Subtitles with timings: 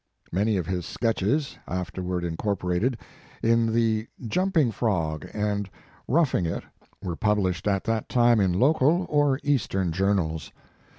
[0.31, 2.97] Many of his sketches, afterward incorporated,
[3.43, 5.69] in "The Jumping Krog" and
[6.07, 6.63] "Roughing It,"
[7.03, 10.51] were published at that time in local or Eastern journals.